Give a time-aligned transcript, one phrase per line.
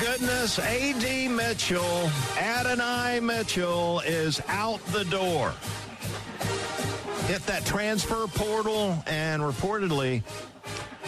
[0.00, 1.28] Goodness, A.D.
[1.28, 5.52] Mitchell, Adonai Mitchell is out the door.
[7.26, 10.22] Hit that transfer portal and reportedly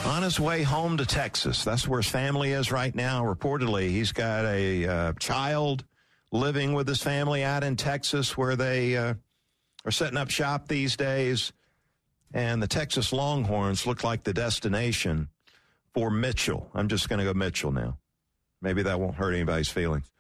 [0.05, 1.65] on his way home to Texas.
[1.65, 3.25] That's where his family is right now.
[3.25, 5.85] Reportedly, he's got a uh, child
[6.31, 9.15] living with his family out in Texas where they uh,
[9.87, 11.53] are setting up shop these days.
[12.35, 15.29] And the Texas Longhorns look like the destination
[15.95, 16.71] for Mitchell.
[16.75, 17.97] I'm just going to go Mitchell now.
[18.63, 20.11] Maybe that won't hurt anybody's feelings.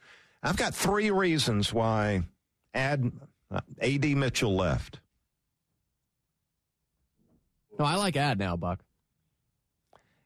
[0.43, 2.25] I've got three reasons why
[2.75, 3.11] Ad,
[3.51, 4.99] uh, AD Mitchell left.
[7.79, 8.81] No, I like Ad now, Buck.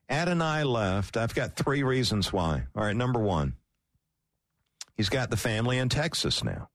[0.08, 1.16] Ad and I left.
[1.16, 2.64] I've got three reasons why.
[2.74, 3.54] All right, number one,
[4.96, 6.70] he's got the family in Texas now.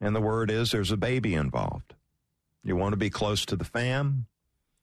[0.00, 1.94] And the word is there's a baby involved.
[2.64, 4.26] You want to be close to the fam.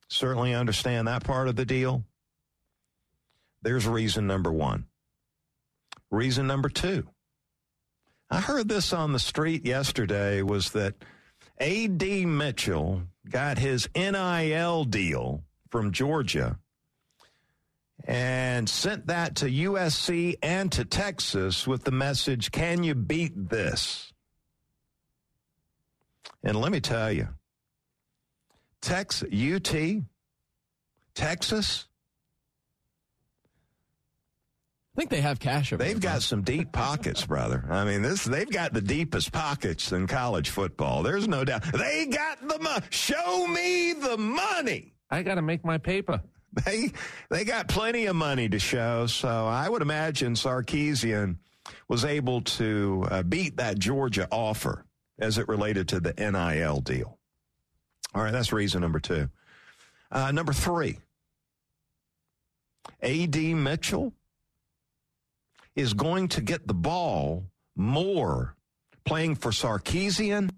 [0.08, 2.04] Certainly understand that part of the deal.
[3.64, 4.86] There's reason number one.
[6.12, 7.08] Reason number two.
[8.30, 10.96] I heard this on the street yesterday was that
[11.60, 12.26] A.D.
[12.26, 16.60] Mitchell got his NIL deal from Georgia
[18.06, 24.12] and sent that to USC and to Texas with the message, Can you beat this?
[26.44, 27.30] And let me tell you,
[28.82, 29.74] Tex, UT,
[31.16, 31.88] Texas,
[34.96, 37.66] I think they have cash over They've there, got some deep pockets, brother.
[37.68, 41.02] I mean, this they've got the deepest pockets in college football.
[41.02, 41.64] There's no doubt.
[41.72, 42.86] They got the money.
[42.92, 44.94] Show me the money.
[45.10, 46.22] I got to make my paper.
[46.66, 46.92] They
[47.32, 49.08] they got plenty of money to show.
[49.08, 51.38] So I would imagine Sarkisian
[51.88, 54.86] was able to uh, beat that Georgia offer
[55.18, 57.18] as it related to the NIL deal.
[58.14, 59.32] All right, that's reason number two.
[60.12, 61.00] Uh, number three,
[63.02, 63.56] A.D.
[63.56, 64.14] Mitchell
[65.76, 67.46] is going to get the ball
[67.76, 68.56] more
[69.06, 70.50] playing for Sarkisian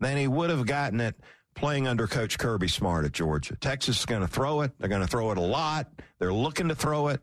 [0.00, 1.16] than he would have gotten it
[1.54, 3.56] playing under Coach Kirby Smart at Georgia.
[3.56, 4.72] Texas is going to throw it.
[4.78, 5.90] They're going to throw it a lot.
[6.18, 7.20] They're looking to throw it.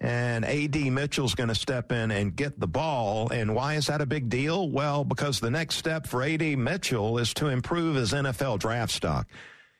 [0.00, 0.90] And A.D.
[0.90, 3.30] Mitchell's going to step in and get the ball.
[3.30, 4.68] And why is that a big deal?
[4.68, 6.56] Well, because the next step for A.D.
[6.56, 9.28] Mitchell is to improve his NFL draft stock.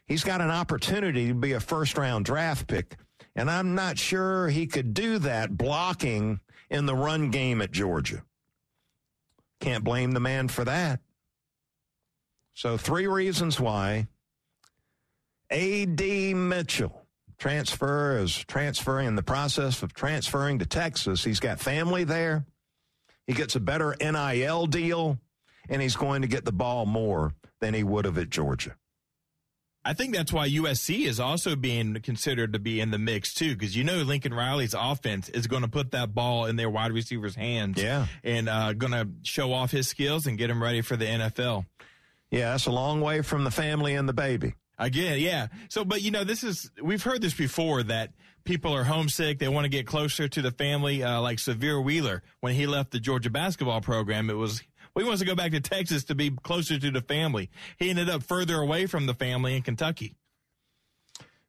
[0.06, 2.96] He's got an opportunity to be a first round draft pick.
[3.34, 8.22] And I'm not sure he could do that blocking in the run game at Georgia.
[9.60, 11.00] Can't blame the man for that.
[12.54, 14.08] So, three reasons why
[15.50, 16.34] A.D.
[16.34, 17.06] Mitchell
[17.38, 21.24] transfer is transferring in the process of transferring to Texas.
[21.24, 22.44] He's got family there.
[23.26, 25.18] He gets a better NIL deal,
[25.68, 28.76] and he's going to get the ball more than he would have at Georgia.
[29.84, 33.54] I think that's why USC is also being considered to be in the mix too,
[33.54, 36.92] because you know Lincoln Riley's offense is going to put that ball in their wide
[36.92, 40.82] receivers' hands, yeah, and uh, going to show off his skills and get him ready
[40.82, 41.66] for the NFL.
[42.30, 44.54] Yeah, that's a long way from the family and the baby.
[44.78, 45.48] Again, yeah.
[45.68, 48.12] So, but you know, this is we've heard this before that
[48.44, 49.38] people are homesick.
[49.38, 51.02] They want to get closer to the family.
[51.02, 54.62] Uh, like Sahvir Wheeler, when he left the Georgia basketball program, it was
[54.94, 57.50] well, he wants to go back to Texas to be closer to the family.
[57.78, 60.16] He ended up further away from the family in Kentucky.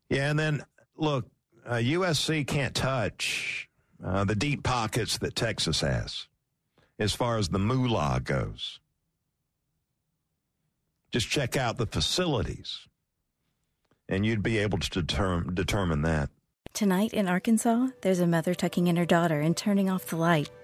[0.10, 0.64] Yeah, and then
[0.96, 1.28] look,
[1.66, 3.70] uh, USC can't touch
[4.04, 6.28] uh, the deep pockets that Texas has
[7.00, 8.80] as far as the moolah goes.
[11.12, 12.88] Just check out the facilities,
[14.10, 16.30] and you'd be able to determine, determine that.
[16.74, 20.50] Tonight in Arkansas, there's a mother tucking in her daughter and turning off the light.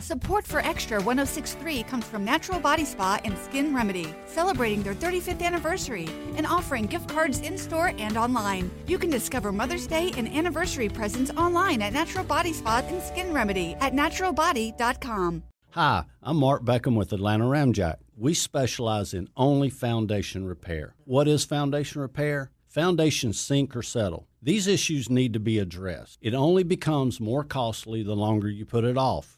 [0.00, 5.42] Support for Extra 1063 comes from Natural Body Spa and Skin Remedy, celebrating their 35th
[5.42, 8.70] anniversary and offering gift cards in store and online.
[8.86, 13.32] You can discover Mother's Day and anniversary presents online at Natural Body Spa and Skin
[13.32, 15.42] Remedy at naturalbody.com.
[15.70, 17.96] Hi, I'm Mark Beckham with Atlanta Ramjack.
[18.16, 20.94] We specialize in only foundation repair.
[21.04, 22.52] What is foundation repair?
[22.68, 24.28] Foundations sink or settle.
[24.40, 26.18] These issues need to be addressed.
[26.22, 29.37] It only becomes more costly the longer you put it off.